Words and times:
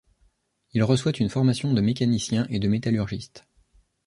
Il 0.73 0.81
reçoit 0.83 1.11
une 1.19 1.29
formation 1.29 1.73
de 1.73 1.79
mécanicien 1.79 2.47
et 2.49 2.57
de 2.57 2.67
métallugiste. 2.67 3.45